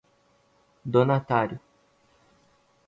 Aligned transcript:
donatário 0.85 1.61